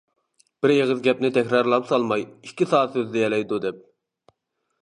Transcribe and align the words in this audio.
بىر 0.65 0.71
ئېغىز 0.75 1.03
گەپنى 1.07 1.31
تەكرارلاپ 1.35 1.87
سالماي 1.91 2.25
ئىككى 2.31 2.69
سائەت 2.73 2.99
سۆزلىيەلەيدۇ 2.99 3.61
دەپ. 3.67 3.87